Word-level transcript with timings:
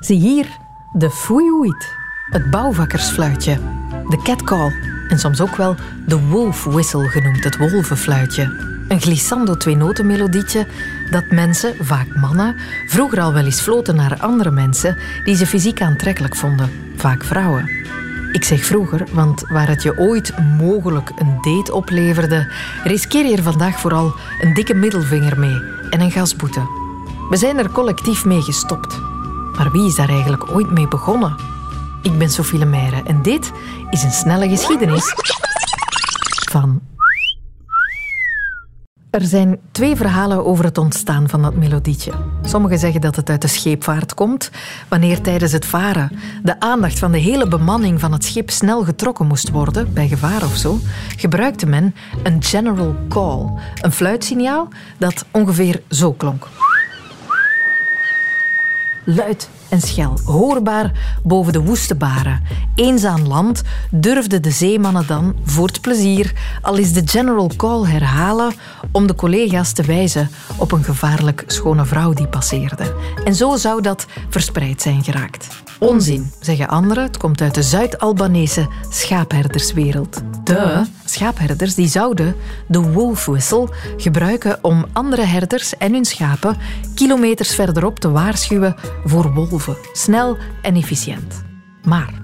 Zie 0.00 0.18
hier 0.18 0.46
de 0.92 1.10
fouilloeit, 1.10 1.96
het 2.30 2.50
bouwvakkersfluitje, 2.50 3.58
de 4.08 4.20
catcall 4.22 4.72
en 5.08 5.18
soms 5.18 5.40
ook 5.40 5.56
wel 5.56 5.74
de 6.06 6.20
wolf 6.20 6.64
whistle 6.64 7.08
genoemd, 7.08 7.44
het 7.44 7.56
wolvenfluitje. 7.56 8.42
Een 8.88 9.00
glissando 9.00 9.56
twee-noten-melodietje 9.56 10.66
dat 11.10 11.30
mensen, 11.30 11.74
vaak 11.80 12.14
mannen, 12.14 12.56
vroeger 12.86 13.20
al 13.20 13.32
wel 13.32 13.44
eens 13.44 13.60
floten 13.60 13.96
naar 13.96 14.20
andere 14.20 14.50
mensen 14.50 14.96
die 15.24 15.36
ze 15.36 15.46
fysiek 15.46 15.82
aantrekkelijk 15.82 16.36
vonden, 16.36 16.70
vaak 16.96 17.24
vrouwen. 17.24 17.70
Ik 18.32 18.44
zeg 18.44 18.64
vroeger, 18.64 19.06
want 19.12 19.40
waar 19.48 19.68
het 19.68 19.82
je 19.82 19.98
ooit 19.98 20.32
mogelijk 20.58 21.10
een 21.16 21.38
date 21.42 21.72
opleverde, 21.74 22.52
riskeer 22.84 23.26
je 23.26 23.36
er 23.36 23.42
vandaag 23.42 23.80
vooral 23.80 24.14
een 24.40 24.54
dikke 24.54 24.74
middelvinger 24.74 25.38
mee 25.38 25.62
en 25.90 26.00
een 26.00 26.10
gasboete. 26.10 26.60
We 27.30 27.36
zijn 27.36 27.58
er 27.58 27.70
collectief 27.70 28.24
mee 28.24 28.42
gestopt. 28.42 29.07
Maar 29.58 29.70
wie 29.70 29.86
is 29.86 29.94
daar 29.94 30.08
eigenlijk 30.08 30.50
ooit 30.50 30.70
mee 30.70 30.88
begonnen? 30.88 31.36
Ik 32.02 32.18
ben 32.18 32.30
Sophie 32.30 32.58
Lemaire 32.58 33.02
en 33.02 33.22
dit 33.22 33.52
is 33.90 34.02
een 34.02 34.10
snelle 34.10 34.48
geschiedenis 34.48 35.14
van 36.50 36.80
er 39.10 39.24
zijn 39.24 39.58
twee 39.72 39.96
verhalen 39.96 40.44
over 40.44 40.64
het 40.64 40.78
ontstaan 40.78 41.28
van 41.28 41.42
dat 41.42 41.54
melodietje. 41.54 42.12
Sommigen 42.42 42.78
zeggen 42.78 43.00
dat 43.00 43.16
het 43.16 43.30
uit 43.30 43.42
de 43.42 43.48
scheepvaart 43.48 44.14
komt, 44.14 44.50
wanneer 44.88 45.20
tijdens 45.20 45.52
het 45.52 45.66
varen 45.66 46.18
de 46.42 46.60
aandacht 46.60 46.98
van 46.98 47.12
de 47.12 47.18
hele 47.18 47.48
bemanning 47.48 48.00
van 48.00 48.12
het 48.12 48.24
schip 48.24 48.50
snel 48.50 48.84
getrokken 48.84 49.26
moest 49.26 49.50
worden, 49.50 49.92
bij 49.92 50.08
gevaar 50.08 50.42
of 50.44 50.56
zo, 50.56 50.78
gebruikte 51.16 51.66
men 51.66 51.94
een 52.22 52.42
general 52.42 52.94
call, 53.08 53.50
een 53.80 53.92
fluitsignaal 53.92 54.68
dat 54.98 55.24
ongeveer 55.30 55.82
zo 55.88 56.12
klonk. 56.12 56.46
Luid 59.10 59.48
en 59.68 59.80
schel, 59.80 60.18
hoorbaar 60.24 60.92
boven 61.22 61.52
de 61.52 61.60
woeste 61.60 61.94
baren. 61.94 62.42
Eens 62.78 63.04
aan 63.04 63.28
land 63.28 63.62
durfden 63.90 64.42
de 64.42 64.50
zeemannen 64.50 65.06
dan, 65.06 65.36
voor 65.44 65.66
het 65.66 65.80
plezier, 65.80 66.32
al 66.62 66.76
is 66.76 66.92
de 66.92 67.02
general 67.04 67.50
call 67.56 67.84
herhalen 67.84 68.52
om 68.92 69.06
de 69.06 69.14
collega's 69.14 69.72
te 69.72 69.82
wijzen 69.82 70.30
op 70.56 70.72
een 70.72 70.84
gevaarlijk 70.84 71.44
schone 71.46 71.84
vrouw 71.84 72.12
die 72.12 72.26
passeerde. 72.26 72.94
En 73.24 73.34
zo 73.34 73.56
zou 73.56 73.82
dat 73.82 74.06
verspreid 74.28 74.82
zijn 74.82 75.04
geraakt. 75.04 75.46
Onzin, 75.78 76.30
zeggen 76.40 76.68
anderen. 76.68 77.02
Het 77.02 77.16
komt 77.16 77.40
uit 77.40 77.54
de 77.54 77.62
Zuid-Albanese 77.62 78.68
schaapherderswereld. 78.90 80.20
De 80.44 80.84
schaapherders 81.04 81.74
die 81.74 81.88
zouden 81.88 82.34
de 82.66 82.80
wolf 82.80 83.26
whistle 83.26 83.68
gebruiken 83.96 84.58
om 84.62 84.86
andere 84.92 85.22
herders 85.22 85.76
en 85.76 85.92
hun 85.92 86.04
schapen 86.04 86.56
kilometers 86.94 87.54
verderop 87.54 87.98
te 87.98 88.10
waarschuwen 88.10 88.76
voor 89.04 89.32
wolven. 89.32 89.76
Snel 89.92 90.36
en 90.62 90.74
efficiënt. 90.74 91.42
Maar 91.82 92.17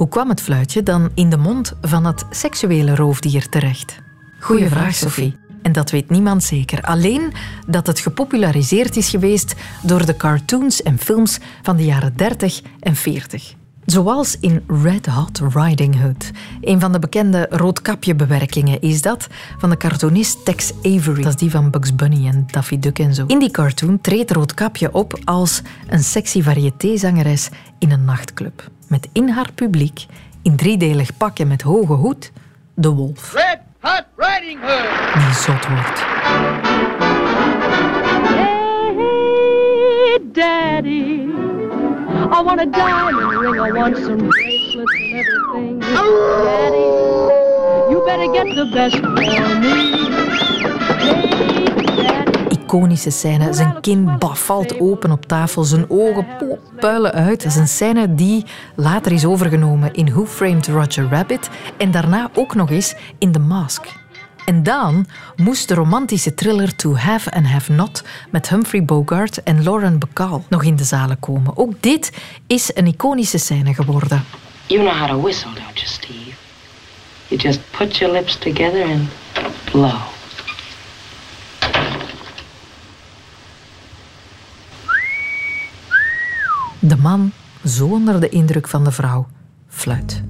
hoe 0.00 0.08
kwam 0.08 0.28
het 0.28 0.40
fluitje 0.40 0.82
dan 0.82 1.10
in 1.14 1.30
de 1.30 1.36
mond 1.36 1.72
van 1.80 2.04
het 2.04 2.24
seksuele 2.30 2.94
roofdier 2.94 3.48
terecht? 3.48 3.98
Goeie 4.38 4.68
vraag, 4.68 4.94
Sophie. 4.94 5.36
En 5.62 5.72
dat 5.72 5.90
weet 5.90 6.10
niemand 6.10 6.44
zeker. 6.44 6.82
Alleen 6.82 7.32
dat 7.66 7.86
het 7.86 7.98
gepopulariseerd 7.98 8.96
is 8.96 9.08
geweest 9.08 9.54
door 9.82 10.06
de 10.06 10.16
cartoons 10.16 10.82
en 10.82 10.98
films 10.98 11.38
van 11.62 11.76
de 11.76 11.84
jaren 11.84 12.16
30 12.16 12.62
en 12.80 12.96
40. 12.96 13.54
Zoals 13.84 14.36
in 14.40 14.64
Red 14.82 15.06
Hot 15.06 15.40
Riding 15.54 16.00
Hood. 16.00 16.30
Een 16.60 16.80
van 16.80 16.92
de 16.92 16.98
bekende 16.98 17.46
roodkapje-bewerkingen 17.50 18.80
is 18.80 19.02
dat 19.02 19.26
van 19.58 19.70
de 19.70 19.76
cartoonist 19.76 20.44
Tex 20.44 20.72
Avery. 20.82 21.22
Dat 21.22 21.32
is 21.32 21.36
die 21.36 21.50
van 21.50 21.70
Bugs 21.70 21.94
Bunny 21.94 22.26
en 22.26 22.44
Daffy 22.46 22.78
Duck 22.78 22.98
en 22.98 23.14
zo. 23.14 23.24
In 23.26 23.38
die 23.38 23.50
cartoon 23.50 24.00
treedt 24.00 24.30
Roodkapje 24.30 24.92
op 24.92 25.18
als 25.24 25.62
een 25.88 26.04
sexy 26.04 26.42
variétézangeres 26.42 27.48
in 27.78 27.90
een 27.90 28.04
nachtclub. 28.04 28.70
Met 28.90 29.08
in 29.12 29.28
haar 29.28 29.52
publiek, 29.54 30.06
in 30.42 30.56
driedelig 30.56 31.16
pak 31.16 31.38
en 31.38 31.48
met 31.48 31.62
hoge 31.62 31.92
hoed, 31.92 32.32
de 32.74 32.88
wolf. 32.88 33.32
Red 33.32 33.58
Hot 33.80 34.04
Riding 34.16 34.60
Hood! 34.60 35.14
Die 35.14 35.34
zot 35.34 35.68
wordt. 35.68 36.00
Hey, 38.34 40.18
Daddy, 40.32 41.28
I 42.32 42.42
want 42.44 42.60
a 42.60 42.66
diamond 42.66 43.40
ring. 43.40 43.60
I 43.66 43.72
want 43.72 43.96
some 43.96 44.16
bracelets 44.16 44.92
and 44.94 45.12
everything. 45.12 45.80
Daddy, 45.80 46.88
you 47.90 48.02
better 48.04 48.32
get 48.32 48.54
the 48.54 48.70
best 48.72 48.96
for 48.96 49.08
me. 49.60 49.99
Iconische 52.70 53.10
scène. 53.10 53.52
Zijn 53.52 53.80
kin 53.80 54.18
baf, 54.18 54.44
valt 54.44 54.80
open 54.80 55.10
op 55.12 55.26
tafel, 55.26 55.64
zijn 55.64 55.84
ogen 55.88 56.26
puilen 56.80 57.12
uit. 57.12 57.42
Dat 57.42 57.52
is 57.52 57.56
een 57.56 57.68
scène 57.68 58.14
die 58.14 58.44
later 58.74 59.12
is 59.12 59.24
overgenomen 59.24 59.94
in 59.94 60.10
Who 60.10 60.26
Framed 60.26 60.66
Roger 60.66 61.08
Rabbit 61.08 61.50
en 61.76 61.90
daarna 61.90 62.30
ook 62.34 62.54
nog 62.54 62.70
eens 62.70 62.94
in 63.18 63.32
The 63.32 63.38
Mask. 63.38 63.86
En 64.44 64.62
dan 64.62 65.06
moest 65.36 65.68
de 65.68 65.74
romantische 65.74 66.34
thriller 66.34 66.76
To 66.76 66.96
Have 66.96 67.30
and 67.30 67.46
Have 67.46 67.72
Not 67.72 68.04
met 68.30 68.48
Humphrey 68.48 68.84
Bogart 68.84 69.42
en 69.42 69.62
Lauren 69.62 69.98
Bacall 69.98 70.42
nog 70.48 70.62
in 70.62 70.76
de 70.76 70.84
zalen 70.84 71.20
komen. 71.20 71.56
Ook 71.56 71.72
dit 71.80 72.12
is 72.46 72.70
een 72.74 72.86
iconische 72.86 73.38
scène 73.38 73.74
geworden. 73.74 74.24
You 74.66 74.82
know 74.82 74.98
how 74.98 75.08
to 75.08 75.20
whistle, 75.20 75.50
don't 75.54 75.80
you, 75.80 75.86
Steve? 75.86 76.36
You 77.28 77.40
just 77.40 77.60
put 77.70 77.96
your 77.96 78.14
lips 78.14 78.38
together 78.38 78.82
and 78.84 79.08
blow. 79.64 80.18
De 86.82 86.96
man, 86.96 87.32
zo 87.64 87.86
onder 87.86 88.20
de 88.20 88.28
indruk 88.28 88.68
van 88.68 88.84
de 88.84 88.92
vrouw, 88.92 89.26
fluit. 89.68 90.22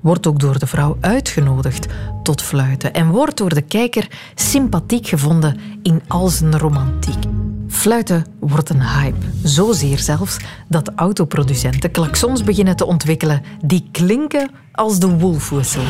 Wordt 0.00 0.26
ook 0.26 0.40
door 0.40 0.58
de 0.58 0.66
vrouw 0.66 0.96
uitgenodigd 1.00 1.86
tot 2.22 2.42
fluiten 2.42 2.94
en 2.94 3.08
wordt 3.08 3.36
door 3.36 3.54
de 3.54 3.62
kijker 3.62 4.08
sympathiek 4.34 5.06
gevonden 5.06 5.60
in 5.82 6.02
al 6.08 6.28
zijn 6.28 6.58
romantiek. 6.58 7.24
Fluiten 7.68 8.26
wordt 8.38 8.70
een 8.70 8.82
hype, 8.82 9.26
zozeer 9.42 9.98
zelfs 9.98 10.36
dat 10.68 10.92
autoproducenten 10.94 11.90
klaksons 11.90 12.44
beginnen 12.44 12.76
te 12.76 12.86
ontwikkelen 12.86 13.42
die 13.64 13.88
klinken 13.92 14.50
als 14.72 14.98
de 14.98 15.16
whistle 15.16 15.82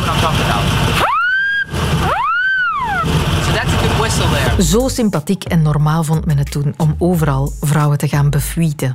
there. 4.28 4.62
Zo 4.62 4.88
sympathiek 4.88 5.44
en 5.44 5.62
normaal 5.62 6.04
vond 6.04 6.26
men 6.26 6.38
het 6.38 6.50
toen 6.50 6.74
om 6.76 6.94
overal 6.98 7.52
vrouwen 7.60 7.98
te 7.98 8.08
gaan 8.08 8.30
befuiten. 8.30 8.94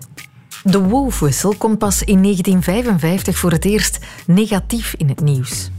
De 0.68 0.84
wolfwissel 0.84 1.56
komt 1.58 1.78
pas 1.78 2.03
in 2.03 2.22
1955 2.22 3.38
voor 3.38 3.52
het 3.52 3.66
eerst 3.66 4.00
negatief 4.28 4.94
in 4.98 5.09
het 5.09 5.22
nieuws. 5.22 5.70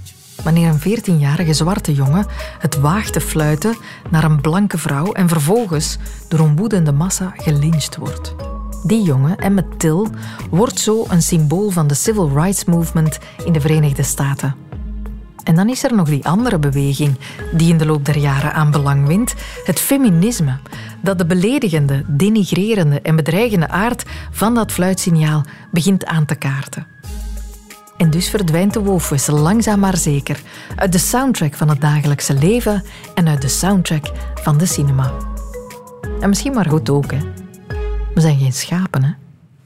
Wanneer 0.43 0.69
een 0.69 0.99
14-jarige 0.99 1.53
zwarte 1.53 1.95
jongen 1.95 2.27
het 2.59 2.81
waagt 2.81 3.13
te 3.13 3.21
fluiten 3.21 3.77
naar 4.11 4.25
een 4.25 4.41
blanke 4.41 4.79
vrouw 4.79 5.13
en 5.13 5.29
vervolgens 5.29 5.99
door 6.29 6.41
een 6.41 6.57
woedende 6.57 6.93
massa 6.93 7.33
gelyncht 7.37 7.97
wordt. 7.97 8.35
Die 8.85 9.03
jongen, 9.03 9.39
Emmett 9.39 9.79
Till, 9.79 10.07
wordt 10.51 10.79
zo 10.79 11.05
een 11.09 11.23
symbool 11.23 11.71
van 11.71 11.87
de 11.87 11.95
Civil 11.95 12.31
Rights 12.35 12.65
Movement 12.65 13.19
in 13.45 13.53
de 13.53 13.61
Verenigde 13.61 14.03
Staten. 14.03 14.66
En 15.47 15.55
dan 15.55 15.69
is 15.69 15.85
er 15.85 15.95
nog 15.95 16.09
die 16.09 16.25
andere 16.25 16.59
beweging 16.59 17.19
die 17.53 17.71
in 17.71 17.79
de 17.79 17.87
loop 17.87 18.05
der 18.05 18.19
jaren 18.19 18.53
aan 18.53 18.71
belang 18.71 19.07
wint: 19.07 19.35
het 19.65 19.81
feminisme. 19.81 20.57
Dat 21.03 21.19
de 21.19 21.27
beledigende, 21.27 22.05
denigrerende 22.07 23.01
en 23.01 23.17
bedreigende 23.17 23.69
aard 23.69 24.05
van 24.31 24.55
dat 24.55 24.73
fluitsignaal 24.73 25.45
begint 25.71 26.07
aan 26.07 26.25
te 26.25 26.35
kaarten. 26.35 26.87
En 27.97 28.11
dus 28.11 28.29
verdwijnt 28.29 28.73
de 28.73 28.81
wolfwissel 28.81 29.39
langzaam 29.39 29.81
maar 29.81 29.97
zeker 29.97 30.41
uit 30.77 30.93
de 30.93 30.99
soundtrack 30.99 31.55
van 31.55 31.69
het 31.69 31.81
dagelijkse 31.81 32.35
leven 32.35 32.83
en 33.15 33.29
uit 33.29 33.43
de 33.43 33.49
soundtrack 33.49 34.11
van 34.35 34.59
de 34.59 34.67
cinema. 34.67 35.13
En 36.21 36.29
misschien 36.29 36.55
maar 36.55 36.69
goed 36.69 36.91
ook, 36.91 37.11
hè? 37.11 37.19
We 38.15 38.21
zijn 38.21 38.39
geen 38.39 38.53
schapen, 38.53 39.05
hè? 39.05 39.26